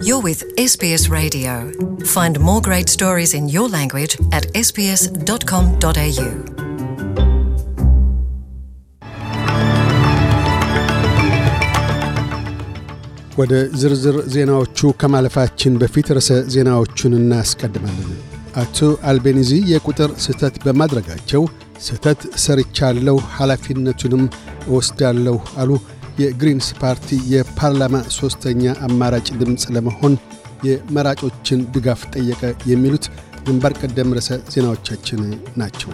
You're 0.00 0.20
with 0.20 0.42
SBS 0.56 1.10
Radio. 1.10 1.70
Find 2.06 2.38
more 2.40 2.60
great 2.60 2.88
stories 2.88 3.34
in 3.34 3.48
your 3.48 3.68
language 3.68 4.16
at 4.32 4.44
sbs.com.au. 4.58 6.28
ወደ 13.38 13.52
ዝርዝር 13.80 14.16
ዜናዎቹ 14.34 14.90
ከማለፋችን 15.00 15.78
በፊት 15.82 16.08
ርዕሰ 16.16 16.30
ዜናዎቹን 16.54 17.14
እናስቀድማለን። 17.20 18.12
አቶ 18.56 18.78
አልቤኒዚ 19.10 19.52
የቁጥር 19.72 20.10
ስህተት 20.24 20.56
በማድረጋቸው 20.64 21.42
ስህተት 21.86 22.20
ሰርቻለሁ፣ 22.44 23.16
ኃላፊነቱንም 23.36 24.22
እወስዳለሁ 24.68 25.36
አሉ። 25.62 25.70
የግሪንስ 26.18 26.68
ፓርቲ 26.80 27.18
የፓርላማ 27.32 27.96
ሦስተኛ 28.18 28.74
አማራጭ 28.86 29.28
ድምፅ 29.40 29.64
ለመሆን 29.76 30.14
የመራጮችን 30.68 31.66
ድጋፍ 31.74 32.02
ጠየቀ። 32.14 32.42
የሚሉት 32.70 33.06
ግንባር 33.46 33.74
ቀደም 33.80 34.14
ርዕሰ 34.16 34.30
ዜናዎቻችን 34.52 35.22
ናቸው። 35.56 35.90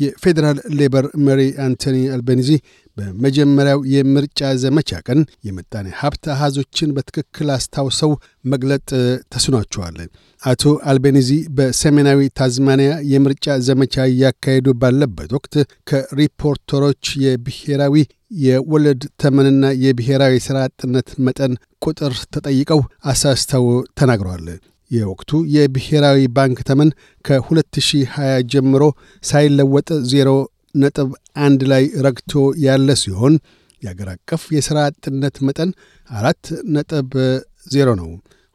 የፌዴራል 0.00 0.58
ሌበር 0.78 1.06
መሪ 1.26 1.40
አንቶኒ 1.64 1.96
አልቤኒዚ 2.14 2.50
በመጀመሪያው 2.96 3.80
የምርጫ 3.92 4.50
ዘመቻ 4.62 5.00
ቀን 5.06 5.18
የምጣኔ 5.46 5.86
ሀብት 6.00 6.24
አሃዞችን 6.34 6.94
በትክክል 6.96 7.48
አስታውሰው 7.54 8.12
መግለጥ 8.52 8.88
ተስኗቸዋል። 9.34 9.98
አቶ 10.42 10.62
አልቤኒዚ 10.90 11.28
በሰሜናዊ 11.56 12.20
ታዝማኒያ 12.38 12.92
የምርጫ 13.12 13.56
ዘመቻ 13.66 14.06
እያካሄዱ 14.12 14.68
ባለበት 14.82 15.30
ወቅት 15.36 15.54
ከሪፖርተሮች 15.90 17.04
የብሔራዊ 17.24 17.96
የወለድ 18.40 19.02
ተመንና 19.22 19.64
የብሔራዊ 19.84 20.34
ሥራ 20.44 20.58
አጥነት 20.66 21.08
መጠን 21.26 21.54
ቁጥር 21.86 22.14
ተጠይቀው 22.34 22.80
አሳስተው 23.12 23.64
ተናግረዋል። 24.00 24.46
የወቅቱ 24.90 25.40
የብሔራዊ 25.54 26.20
ባንክ 26.36 26.58
ተመን 26.68 26.90
ከ2020 27.24 28.22
ጀምሮ 28.52 28.82
ሳይለወጥ 29.22 29.88
ዜሮ 30.12 30.30
ነጥብ 30.74 31.08
አንድ 31.44 31.60
ላይ 31.72 31.84
ረግቶ 32.06 32.32
ያለ 32.64 32.90
ሲሆን 33.02 33.34
የአገር 33.82 34.08
አቀፍ 34.14 34.42
የሥራ 34.56 34.78
አጥነት 34.88 35.36
መጠን 35.46 35.70
አራት 36.10 36.44
ነጥብ 36.74 37.10
ዜሮ 37.72 37.88
ነው። 38.00 38.10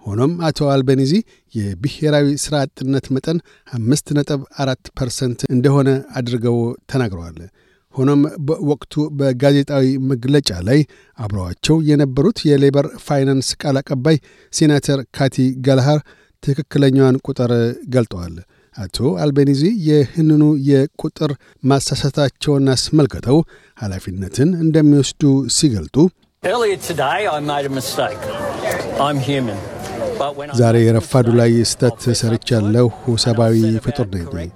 ሆኖም 0.05 0.33
አቶ 0.47 0.67
አልቤኒዚ 0.71 1.13
የብሔራዊ 1.53 2.27
ሥራ 2.43 2.55
አጥነት 2.65 3.05
መጠን 3.15 3.37
አምስት 3.73 4.07
ነጥብ 4.17 4.41
አራት 4.63 4.83
ፐርሰንት 4.97 5.39
እንደሆነ 5.49 5.89
አድርገው 6.19 6.57
ተናግረዋል። 6.91 7.37
ሆኖም 7.95 8.21
በወቅቱ 8.47 8.93
በጋዜጣዊ 9.19 9.85
መግለጫ 10.11 10.49
ላይ 10.67 10.79
አብረዋቸው 11.19 11.77
የነበሩት 11.89 12.39
የሌበር 12.49 12.87
ፋይናንስ 13.05 13.49
ቃል 13.61 13.77
አቀባይ 13.81 14.17
ሴናተር 14.53 15.01
ካቲ 15.17 15.35
ጋላገር 15.67 15.99
ትክክለኛዋን 16.45 17.17
ቁጥር 17.27 17.51
ገልጠዋል። 17.95 18.35
አቶ 18.75 18.97
አልቤኒዚ 19.23 19.61
ይህንኑ 19.87 20.41
የቁጥር 20.69 21.31
ማሳሳታቸውን 21.63 22.65
አስመልክተው 22.73 23.37
ኃላፊነትን 23.77 24.49
እንደሚወስዱ 24.63 25.23
ሲገልጡ 25.57 25.95
ዛሬ 30.59 30.75
ረፋዱ 30.95 31.27
ላይ 31.39 31.51
ስህተት 31.69 32.03
ሰርቻለሁ። 32.19 32.87
ሰብአዊ 33.23 33.55
ፍጡር 33.85 34.07
ነኝ። 34.35 34.49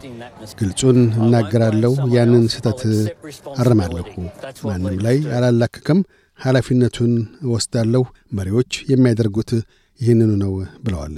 ግልጹን 0.59 0.99
እናገራለሁ። 1.19 1.93
ያንን 2.15 2.45
ስህተት 2.53 2.81
አርማለሁ። 3.63 4.05
ማንም 4.69 4.95
ላይ 5.07 5.17
አላላክክም። 5.37 6.01
ኃላፊነቱን 6.39 7.13
እወስዳለሁ። 7.45 8.03
መሪዎች 8.33 8.71
የሚያደርጉት 8.91 9.52
ይህንኑ 9.99 10.31
ነው 10.43 10.53
ብለዋል። 10.85 11.15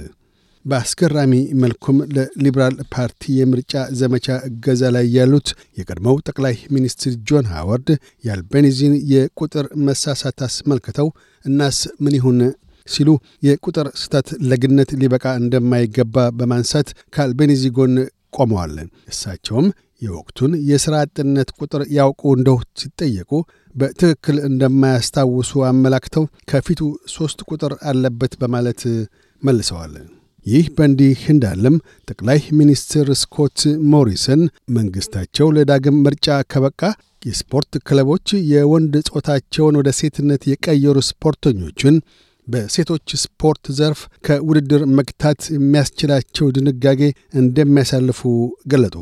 በአስገራሚ 0.64 1.32
መልኩም 1.62 1.96
ለሊበራል 2.14 2.76
ፓርቲ 2.94 3.32
የምርጫ 3.38 3.72
ዘመቻ 4.00 4.36
እገዛ 4.48 4.90
ላይ 4.96 5.06
ያሉት 5.16 5.48
የቀድሞው 5.78 6.16
ጠቅላይ 6.28 6.56
ሚኒስትር 6.74 7.14
ጆን 7.28 7.48
ሃዋርድ 7.52 7.88
የአልቤኒዚን 8.24 8.94
የቁጥር 9.12 9.68
መሳሳት 9.88 10.40
አስመልክተው 10.48 11.08
እናስ 11.44 11.80
ምን 12.04 12.16
ይሁን 12.18 12.40
ሲሉ 12.88 13.10
የቁጥር 13.46 13.88
ስህተት 14.00 14.28
ለግነት 14.50 14.90
ሊበቃ 15.00 15.26
እንደማይገባ 15.40 16.24
በማንሳት 16.38 16.88
ከአልቤኒዚ 17.14 17.64
ጎን 17.76 17.94
ቆመዋል። 18.36 18.74
እሳቸውም 19.12 19.66
የወቅቱን 20.02 20.52
የሥራ 20.68 20.94
አጥነት 21.04 21.50
ቁጥር 21.58 21.82
ያውቁ 21.96 22.22
እንደው 22.36 22.56
ሲጠየቁ 22.80 23.30
በትክክል 23.74 24.38
እንደማያስታውሱ 24.48 25.52
አመላክተው 25.68 26.24
ከፊቱ 26.50 26.80
ሦስት 27.14 27.40
ቁጥር 27.50 27.74
አለበት 27.90 28.34
በማለት 28.42 28.82
መልሰዋል። 29.42 29.94
ይህ 30.46 30.66
በእንዲህ 30.76 31.20
እንዳለም 31.32 31.76
ጠቅላይ 32.08 32.40
ሚኒስትር 32.58 33.08
ስኮት 33.20 33.60
ሞሪሰን 33.92 34.40
መንግሥታቸው 34.76 35.48
ለዳግም 35.56 36.02
ምርጫ 36.04 36.38
ከበቃ 36.52 36.80
የስፖርት 37.22 37.72
ክለቦች 37.86 38.28
የወንድ 38.52 38.94
ጾታቸውን 39.10 39.78
ወደ 39.80 39.90
ሴትነት 39.98 40.42
የቀየሩ 40.50 40.98
ስፖርተኞችን 41.10 41.96
በሴቶች 42.46 43.08
ስፖርት 43.22 43.64
ዘርፍ 43.76 44.00
ከውድድር 44.26 44.82
መግታት 44.98 45.42
የሚያስችላቸው 45.54 46.46
ድንጋጌ 46.56 47.02
እንደሚያሳልፉ 47.42 48.20
ገለጡ። 48.72 48.96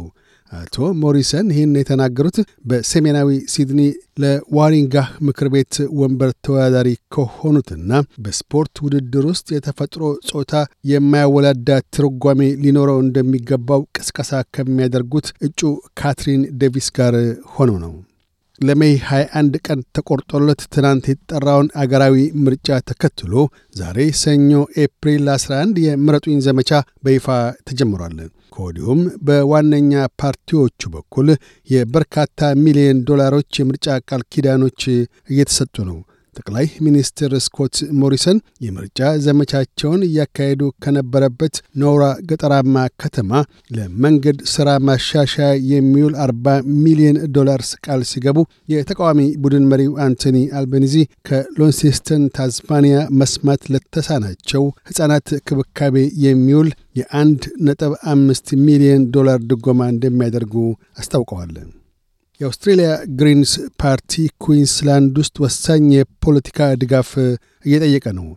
አቶ 0.50 0.76
ሞሪሰን 1.00 1.48
ይህን 1.52 1.74
የተናገሩት 1.78 2.36
በሰሜናዊ 2.70 3.28
ሲድኒ 3.52 3.80
ለዋሪንጋህ 4.22 5.08
ምክር 5.26 5.48
ቤት 5.54 5.76
ወንበር 6.00 6.30
ተወዳዳሪ 6.44 6.88
ከሆኑትና 7.14 7.90
በስፖርት 8.24 8.74
ውድድር 8.84 9.26
ውስጥ 9.30 9.48
የተፈጥሮ 9.54 10.02
ጾታ 10.30 10.54
የማያወላዳ 10.90 11.68
ትርጓሜ 11.96 12.50
ሊኖረው 12.64 13.00
እንደሚገባው 13.04 13.82
ቅስቀሳ 13.98 14.42
ከሚያደርጉት 14.56 15.28
እጩ 15.48 15.60
ካትሪን 16.00 16.44
ዴቪስ 16.62 16.88
ጋር 16.98 17.16
ሆነው 17.56 17.78
ነው። 17.84 17.94
ለሜይ 18.60 18.94
21 19.04 19.54
ቀን 19.66 19.80
ተቆርጦለት 19.96 20.62
ትናንት 20.74 21.04
የተጠራውን 21.10 21.70
አገራዊ 21.82 22.16
ምርጫ 22.44 22.68
ተከትሎ 22.90 23.32
ዛሬ 23.76 23.98
ሰኞ 24.22 24.50
ኤፕሪል 24.84 25.24
11 25.34 25.80
የምረጡኝ 25.86 26.38
ዘመቻ 26.46 26.70
በይፋ 27.04 27.26
ተጀምሯል። 27.68 28.18
ከወዲሁም 28.60 28.98
በዋነኛ 29.26 29.92
ፓርቲዎቹ 30.20 30.80
በኩል 30.94 31.28
የበርካታ 31.68 32.40
ሚሊዮን 32.62 32.98
ዶላሮች 33.08 33.60
የምርጫ 33.60 33.96
ቃል 34.08 34.22
ኪዳኖች 34.32 34.80
እየተሰጡ 35.30 35.76
ነው። 35.88 35.98
ጠቅላይ 36.40 36.66
ሚኒስትር 36.84 37.32
ስኮት 37.44 37.76
ሞሪሰን 38.00 38.38
የምርጫ 38.64 38.98
ዘመቻቸውን 39.24 40.04
እያካሄዱ 40.06 40.70
ከነበረበት 40.84 41.54
ኖራ 41.82 42.02
ገጠራማ 42.30 42.76
ከተማ 43.02 43.32
ለመንገድ 43.76 44.38
ሥራ 44.52 44.68
ማሻሻያ 44.88 45.48
የሚውል 45.72 46.14
40 46.24 46.54
ሚሊዮን 46.84 47.18
ዶላርስ 47.36 47.72
ቃል 47.84 48.02
ሲገቡ 48.10 48.38
የተቃዋሚ 48.74 49.20
ቡድን 49.44 49.66
መሪው 49.72 49.92
አንቶኒ 50.06 50.38
አልቤኒዚ 50.60 50.96
ከሎንሴስተን 51.30 52.24
ታዝማኒያ 52.38 52.96
መስማት 53.20 53.64
ለተሳናቸው 53.74 54.64
ሕፃናት 54.90 55.28
ክብካቤ 55.48 55.96
የሚውል 56.26 56.70
የአንድ 57.00 57.42
ነጥብ 57.66 57.92
አምስት 58.14 58.48
ሚሊዮን 58.66 59.04
ዶላር 59.16 59.38
ድጎማ 59.50 59.90
እንደሚያደርጉ 59.94 60.54
አስታውቀዋል። 61.00 61.54
የአውስትሬልያ 62.40 62.90
ግሪንስ 63.18 63.50
ፓርቲ 63.82 64.12
ኩዊንስላንድ 64.44 65.16
ውስጥ 65.20 65.36
ወሳኝ 65.44 65.88
የፖለቲካ 65.94 66.68
ድጋፍ 66.82 67.10
እየጠየቀ 67.64 68.06
ነው። 68.18 68.28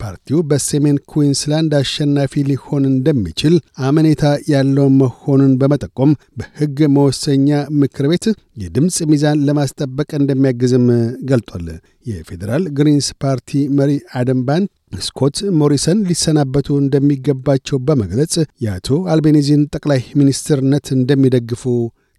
ፓርቲው 0.00 0.38
በሰሜን 0.50 0.96
ኩዊንስላንድ 1.10 1.72
አሸናፊ 1.78 2.42
ሊሆን 2.48 2.84
እንደሚችል 2.90 3.54
አመኔታ 3.88 4.22
ያለው 4.52 4.86
መሆኑን 5.00 5.52
በመጠቆም 5.60 6.10
በሕግ 6.38 6.78
መወሰኛ 6.94 7.48
ምክር 7.80 8.06
ቤት 8.12 8.26
የድምፅ 8.62 8.96
ሚዛን 9.10 9.44
ለማስጠበቅ 9.48 10.08
እንደሚያግዝም 10.20 10.86
ገልጧል። 11.30 11.66
የፌዴራል 12.06 12.64
ግሪንስ 12.78 13.08
ፓርቲ 13.22 13.50
መሪ 13.78 13.90
አደም 14.20 14.40
ባን 14.46 14.64
ስኮት 15.02 15.38
ሞሪሰን 15.60 15.98
ሊሰናበቱ 16.08 16.68
እንደሚገባቸው 16.80 17.78
በመግለጽ 17.88 18.34
የአቶ 18.64 18.88
አልቤኒዚን 19.12 19.68
ጠቅላይ 19.74 20.02
ሚኒስትርነት 20.20 20.86
እንደሚደግፉ 20.96 21.64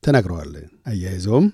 ተናግረዋል። 0.03 0.53
አያይዘውም 0.91 1.45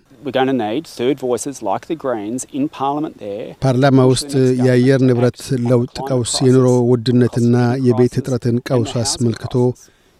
ፓርላማ 3.61 3.99
ውስጥ 4.11 4.31
የአየር 4.65 5.01
ንብረት 5.09 5.39
ለውጥ 5.69 5.95
ቀውስ፣ 6.09 6.33
የኑሮ 6.47 6.67
ውድነትና 6.91 7.55
የቤት 7.87 8.15
እጥረትን 8.21 8.57
ቀውሱ 8.69 8.93
አስመልክቶ 9.03 9.55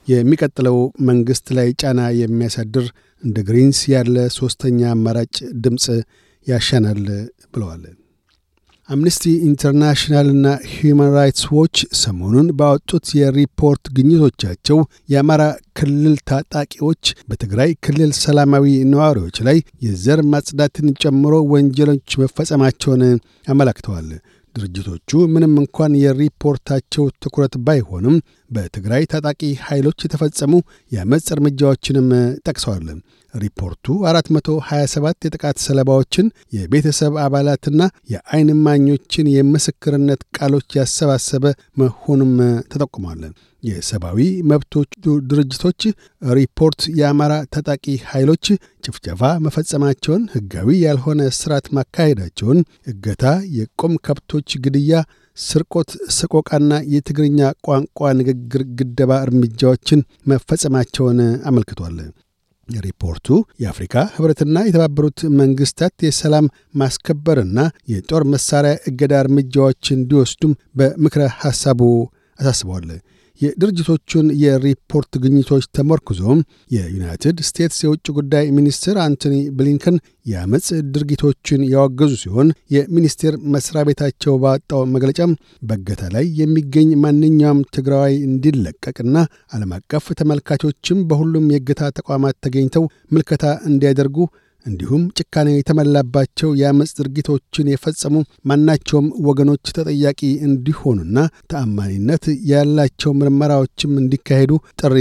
የሚቀጥለው 0.07 0.77
መንግሥት 1.07 1.47
ላይ 1.57 1.69
ጫና 1.81 2.01
የሚያሳድር 2.19 2.85
እንደ 3.23 3.37
ግሪንስ 3.47 3.79
ያለ 3.93 4.17
ሦስተኛ 4.37 4.81
አማራጭ 4.91 5.35
ድምፅ 5.63 5.85
ያሻናል 6.47 7.01
ብለዋል። 7.53 7.83
አምነስቲ 8.89 9.23
ኢንተርናሽናልና 9.47 10.45
ሂዩማን 10.73 11.09
ራይትስ 11.15 11.41
ዎች 11.55 11.77
ሰሞኑን 12.01 12.47
ባወጡት 12.59 13.07
የሪፖርት 13.17 13.83
ግኝቶቻቸው 13.97 14.77
የአማራ 15.09 15.43
ክልል 15.79 16.15
ታጣቂዎች 16.29 17.01
በትግራይ 17.29 17.71
ክልል 17.85 18.11
ሰላማዊ 18.21 18.65
ነዋሪዎች 18.93 19.37
ላይ 19.47 19.57
የዘር 19.87 20.21
ማጽዳትን 20.33 20.87
ጨምሮ 21.03 21.33
ወንጀሎች 21.53 22.17
መፈጸማቸውን 22.23 23.03
አመላክተዋል። 23.47 24.07
ድርጅቶቹ 24.57 25.19
ምንም 25.33 25.53
እንኳን 25.61 25.93
የሪፖርታቸው 26.01 27.05
ትኩረት 27.23 27.55
ባይሆንም 27.65 28.15
በትግራይ 28.51 29.03
ታጣቂ 29.11 29.39
ኃይሎች 29.65 29.99
የተፈጸሙ 30.03 30.53
የአመፅ 30.91 31.27
እርምጃዎችንም 31.35 32.07
ጠቅሰዋል። 32.47 32.87
ሪፖርቱ 33.33 33.85
427 34.09 35.25
የጥቃት 35.27 35.57
ሰለባዎችን 35.65 36.27
የቤተሰብ 36.55 37.15
አባላትና 37.23 37.81
የአይን 38.13 38.49
ማኞችን 38.65 39.31
የምስክርነት 39.33 40.21
ቃሎች 40.37 40.77
ያሰባሰበ 40.79 41.45
መሆኑም 41.81 42.33
ተጠቁሟል። 42.71 43.21
የሰብአዊ 43.63 44.19
መብቶች 44.51 44.89
ድርጅቶች 45.29 45.81
ሪፖርት 46.31 46.81
የአማራ 46.99 47.33
ታጣቂ 47.53 47.83
ኃይሎች 48.11 48.45
ጭፍጨፋ 48.83 49.21
መፈጸማቸውን፣ 49.45 50.23
ሕጋዊ 50.33 50.69
ያልሆነ 50.83 51.21
እስራት 51.31 51.65
ማካሄዳቸውን፣ 51.77 52.59
እገታ፣ 52.91 53.23
የቁም 53.57 53.95
ከብቶች 54.07 54.57
ግድያ፣ 54.65 55.01
ስርቆት፣ 55.37 55.89
ሰቆቃና 56.17 56.71
የትግርኛ 56.93 57.39
ቋንቋ 57.67 57.99
ንግግር 58.19 58.63
ግደባ 58.79 59.11
እርምጃዎችን 59.25 59.99
መፈጸማቸውን 60.31 61.19
አመልክቷል። 61.49 61.97
ሪፖርቱ 62.69 63.27
የአፍሪካ 63.61 63.95
ህብረትና 64.15 64.63
የተባበሩት 64.65 65.19
መንግስታት 65.39 65.93
የሰላም 66.05 66.47
ማስከበርና 66.75 67.59
የጦር 67.91 68.23
መሳሪያ 68.33 68.73
እገዳ 68.89 69.13
እርምጃዎች 69.23 69.91
እንዲወስዱም 69.95 70.57
በምክረ 70.79 71.23
ሐሳቡ 71.39 71.81
አሳስበዋል። 72.39 72.89
የድርጅቶቹን 73.41 74.27
የሪፖርት 74.41 75.11
ግኝቶች 75.23 75.65
ተመርኩዞም 75.77 76.39
የዩናይትድ 76.75 77.37
ስቴትስ 77.47 77.79
የውጭ 77.83 78.05
ጉዳይ 78.17 78.45
ሚኒስትር 78.57 78.95
አንቶኒ 79.03 79.35
ብሊንከን 79.57 79.97
የአመፅ 80.25 80.65
ድርጊቶችን 80.93 81.61
ያወገዙ 81.73 82.13
ሲሆን 82.23 82.47
የሚኒስቴር 82.75 83.35
መስሪያ 83.53 83.83
ቤታቸው 83.89 84.33
ባወጣው 84.43 84.81
መግለጫም 84.95 85.35
በገታ 85.69 86.09
ላይ 86.15 86.25
የሚገኝ 86.41 86.89
ማንኛውም 87.03 87.61
ትግራዋይ 87.77 88.15
እንዲለቀቅና 88.27 89.15
ዓለም 89.55 89.71
አቀፍ 89.77 90.07
ተመልካቾችም 90.21 91.05
በሁሉም 91.11 91.47
የእገታ 91.53 91.91
ተቋማት 91.99 92.37
ተገኝተው 92.45 92.85
ምልከታ 93.13 93.45
እንዲያደርጉ 93.69 94.17
እንዲሁም 94.65 95.03
ጭካኔ 95.17 95.49
የተመላባቸው 95.53 96.49
የአመፅ 96.59 96.91
ድርጊቶችን 96.97 97.69
የፈጸሙ 97.71 98.15
ማናቸውም 98.49 99.07
ወገኖች 99.27 99.65
ተጠያቂ 99.77 100.21
እንዲሆኑና 100.47 101.17
ተአማኒነት 101.51 102.23
ያላቸው 102.51 103.11
ምርመራዎችም 103.19 103.93
እንዲካሄዱ 104.01 104.51
ጥሪ 104.81 104.97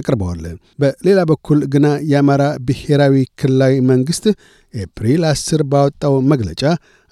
አቅርበዋል። 0.00 0.44
በሌላ 0.78 1.20
በኩል 1.30 1.60
ግና 1.74 1.86
የአማራ 2.12 2.42
ብሔራዊ 2.68 3.14
ክልላዊ 3.40 3.74
መንግሥት 3.90 4.26
ኤፕሪል 4.74 5.22
10 5.28 5.64
ባወጣው 5.70 6.14
መግለጫ 6.32 6.62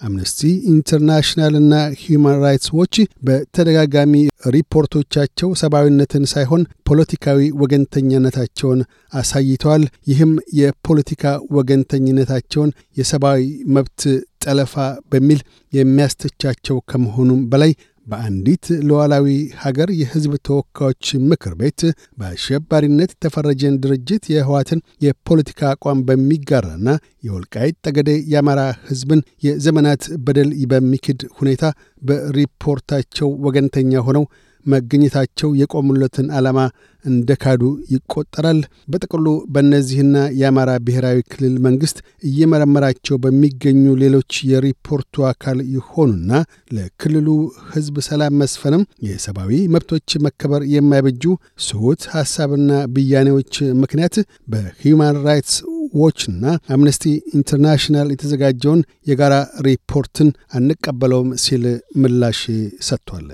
አምነስቲ 0.01 0.41
ኢንተርናሽናልና 0.71 1.73
ሂዩማን 2.01 2.37
ራይትስ 2.43 2.69
ዎች 2.79 2.95
በተደጋጋሚ 3.27 4.13
ሪፖርቶቻቸው 4.55 5.49
ሰብአዊነትን 5.61 6.25
ሳይሆን 6.33 6.61
ፖለቲካዊ 6.89 7.39
ወገንተኝነታቸውን 7.61 8.81
አሳይተዋል። 9.13 9.83
ይህም 10.11 10.31
የፖለቲካ 10.59 11.23
ወገንተኝነታቸውን 11.57 12.71
የሰብአዊ 12.97 13.43
መብት 13.75 14.01
ጠለፋ 14.45 14.75
በሚል 15.11 15.39
የሚያስተቻቸው 15.73 16.77
ከመሆኑም 16.89 17.41
በላይ 17.49 17.71
በአንዲት 18.07 18.65
ሉዓላዊ 18.87 19.27
ሀገር 19.63 19.89
የሕዝብ 19.99 20.33
ተወካዮች 20.47 21.05
ምክር 21.29 21.53
ቤት 21.59 21.81
በአሸባሪነት 22.19 23.11
የተፈረጀን 23.15 23.79
ድርጅት 23.83 24.23
የህዋትን 24.33 24.83
የፖለቲካ 25.05 25.61
አቋም 25.71 26.03
በሚጋራና 26.07 26.87
የወልቃይት 27.27 27.77
ጠገዴ 27.85 28.11
የአማራ 28.33 28.61
ሕዝብን 28.89 29.23
የዘመናት 29.47 30.05
በደል 30.25 30.51
በሚክድ 30.71 31.21
ሁኔታ 31.39 31.63
በሪፖርታቸው 32.01 33.29
ወገንተኛ 33.47 34.01
ሆነው 34.07 34.25
መገኘታቸው 34.71 35.49
የቆሙለትን 35.59 36.27
ዓላማ 36.37 36.59
እንደ 37.05 37.35
ካዱ 37.41 37.61
ይቆጠራል። 37.93 38.59
በጥቅሉ 38.91 39.25
በእነዚህና 39.53 40.15
የአማራ 40.39 40.71
ብሔራዊ 40.85 41.19
ክልል 41.31 41.55
መንግሥት 41.65 41.97
እየመረመራቸው 42.29 43.17
በሚገኙ 43.23 43.83
ሌሎች 44.01 44.31
የሪፖርቱ 44.49 45.23
አካል 45.29 45.59
የሆኑና 45.75 46.31
ለክልሉ 46.75 47.27
ሕዝብ 47.71 47.97
ሰላም 48.09 48.37
መስፈንም 48.41 48.85
የሰብአዊ 49.07 49.59
መብቶች 49.75 50.17
መከበር 50.25 50.63
የማይበጁ 50.73 51.23
ስሁት 51.67 52.03
ሐሳብና 52.15 52.67
ብያኔዎች 52.95 53.53
ምክንያት 53.81 54.17
በሂዩማን 54.47 55.21
ራይትስ 55.27 55.57
ዎችና 55.99 56.43
አምነስቲ 56.73 57.05
ኢንተርናሽናል 57.35 58.09
የተዘጋጀውን 58.11 58.81
የጋራ 59.09 59.35
ሪፖርትን 59.67 60.29
አንቀበለውም 60.53 61.31
ሲል 61.43 61.65
ምላሽ 62.01 62.41
ሰጥቷል። 62.87 63.29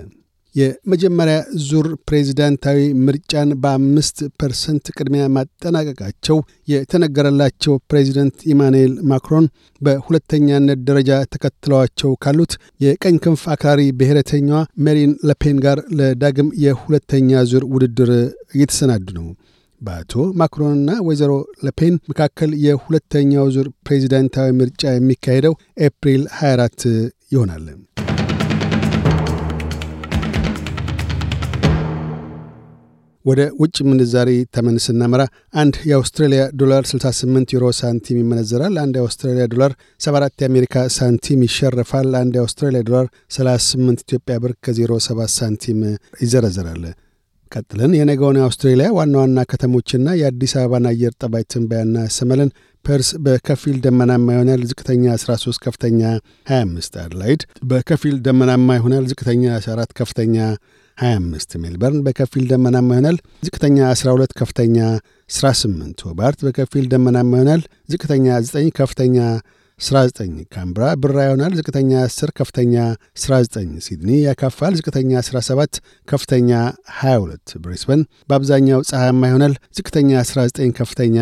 የመጀመሪያ 0.55 1.37
ዙር 1.65 1.87
ፕሬዚዳንታዊ 2.07 2.77
ምርጫን 3.05 3.49
በአምስት 3.63 4.17
ፐርሰንት 4.41 4.85
ቅድሚያ 4.97 5.23
ማጠናቀቃቸው 5.35 6.37
የተነገረላቸው 6.67 7.73
ፕሬዚደንት 7.91 8.37
ኢማኑኤል 8.53 8.93
ማክሮን 9.11 9.47
በሁለተኛነት 9.81 10.79
ደረጃ 10.89 11.11
ተከትለዋቸው 11.33 12.11
ካሉት 12.23 12.53
የቀኝ 12.85 13.17
ክንፍ 13.25 13.43
አክራሪ 13.55 13.81
ብሔረተኛዋ 13.99 14.59
ሜሪን 14.85 15.13
ለፔን 15.29 15.59
ጋር 15.65 15.79
ለዳግም 15.99 16.49
የሁለተኛ 16.65 17.43
ዙር 17.51 17.65
ውድድር 17.73 18.11
እየተሰናዱ 18.55 19.07
ነው። 19.19 19.27
በአቶ 19.81 20.13
ማክሮንና 20.39 20.91
ወይዘሮ 21.07 21.31
ለፔን 21.65 21.95
መካከል 22.11 22.51
የሁለተኛው 22.65 23.47
ዙር 23.55 23.67
ፕሬዚዳንታዊ 23.87 24.49
ምርጫ 24.59 24.93
የሚካሄደው 24.93 25.55
ኤፕሪል 25.87 26.23
24 26.39 26.87
ይሆናል። 27.33 27.65
ወደ 33.25 33.41
ውጭ 33.59 33.77
ምንዛሪ 33.87 34.31
ተመን 34.55 34.75
ስናመራ 34.83 35.21
አንድ 35.61 35.75
የአውስትራሊያ 35.89 36.41
ዶላር 36.59 36.83
68 36.89 37.53
ዩሮ 37.55 37.65
ሳንቲም 37.79 38.19
ይመነዘራል። 38.21 38.75
አንድ 38.83 38.95
የአውስትራሊያ 38.97 39.45
ዶላር 39.53 39.71
74 39.99 40.43
የአሜሪካ 40.43 40.83
ሳንቲም 40.95 41.41
ይሸርፋል። 41.47 42.09
አንድ 42.21 42.35
የአውስትራሊያ 42.37 42.81
ዶላር 42.89 43.07
38 43.37 44.05
ኢትዮጵያ 44.05 44.37
ብር 44.43 44.53
ከ07 44.65 45.01
ሳንቲም 45.37 45.79
ይዘረዘራል። 46.23 46.85
ቀጥለን 47.51 47.91
የነገውን 47.95 48.39
የአውስትሬሊያ 48.39 48.87
ዋና 48.95 49.15
ዋና 49.21 49.39
ከተሞችና 49.49 50.07
የአዲስ 50.19 50.53
አበባን 50.59 50.87
አየር 50.89 51.13
ጠባይ 51.21 51.43
ትንበያ 51.51 52.05
እናሰማለን 52.15 52.49
ፐርዝ 52.85 53.09
በከፊል 53.25 53.77
ደመናማ 53.85 54.27
ይሆናል። 54.35 54.63
ዝቅተኛ 54.69 55.03
13፣ 55.19 55.61
ከፍተኛ 55.65 56.01
25። 56.51 56.97
አድላይድ 57.03 57.41
በከፊል 57.69 58.15
ደመናማ 58.25 58.75
ይሆናል። 58.79 59.05
ዝቅተኛ 59.11 59.43
14፣ 59.59 59.93
ከፍተኛ 59.99 60.35
25 60.97 61.57
ሜልበርን 61.61 62.01
በከፊል 62.05 62.45
ደመናማ 62.47 62.89
ይሆናል። 62.93 63.17
ዝቅተኛ 63.43 63.77
12 63.93 64.33
ከፍተኛ 64.39 64.77
18 65.29 66.05
ሆባርት 66.07 66.39
በከፊል 66.47 66.85
ደመናማ 66.93 67.31
ይሆናል። 67.37 67.61
ዝቅተኛ 67.89 68.25
9 68.45 68.71
ከፍተኛ 68.79 69.17
19 69.79 70.19
ካምብራ 70.53 70.83
ብራ 71.03 71.17
ይሆናል። 71.25 71.53
ዝቅተኛ 71.57 71.91
10 72.05 72.29
ከፍተኛ 72.37 72.75
19 73.17 73.81
ሲድኒ 73.85 74.09
ያካፋል። 74.25 74.73
ዝቅተኛ 74.79 75.11
17 75.21 75.79
ከፍተኛ 76.07 76.51
22 76.99 77.55
ብሪስበን 77.63 78.01
በአብዛኛው 78.29 78.79
ፀሐያማ 78.89 79.21
ይሆናል። 79.31 79.55
ዝቅተኛ 79.77 80.11
19 80.23 80.71
ከፍተኛ 80.79 81.17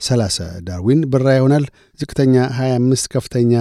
30 0.00 0.38
ዳርዊን 0.68 1.02
ብራ 1.12 1.26
ይሆናል። 1.38 1.66
ዝቅተኛ 1.98 2.34
25 2.58 3.12
ከፍተኛ 3.14 3.52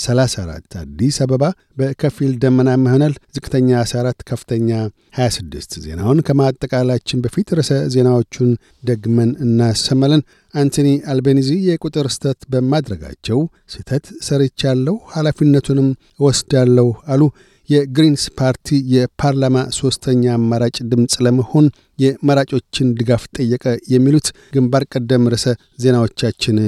34 0.00 0.76
አዲስ 0.80 1.16
አበባ 1.24 1.44
በከፊል 1.78 2.32
ደመናማ 2.42 2.84
ይሆናል። 2.90 3.14
ዝቅተኛ 3.36 3.68
14 3.82 4.24
ከፍተኛ 4.30 4.70
26። 5.18 5.78
ዜናውን 5.84 6.22
ከማጠቃላችን 6.26 7.22
በፊት 7.24 7.48
ርዕሰ 7.58 7.72
ዜናዎቹን 7.94 8.50
ደግመን 8.90 9.30
እናሰማለን። 9.46 10.22
አንቶኒ 10.54 10.88
አልቤኒዚ 11.12 11.50
የቁጥር 11.66 12.08
ስህተት 12.14 12.40
በማድረጋቸው 12.52 13.40
ስህተት 13.74 14.06
ሰርቻለሁ፣ 14.28 14.96
ኃላፊነቱንም 15.14 15.88
እወስዳለሁ 16.20 16.88
አሉ። 17.12 17.22
የግሪንስ 17.68 18.22
ፓርቲ 18.38 18.68
የፓርላማ 18.94 19.58
ሦስተኛ 19.76 20.24
አማራጭ 20.34 20.76
ድምፅ 20.92 21.14
ለመሆን 21.26 21.66
የመራጮችን 21.98 22.94
ድጋፍ 22.98 23.24
ጠየቀ። 23.36 23.64
የሚሉት 23.94 24.28
ግንባር 24.54 24.84
ቀደም 24.94 25.30
ርዕሰ 25.34 25.46
ዜናዎቻችን 25.84 26.58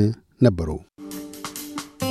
ነበሩ። 0.41 0.71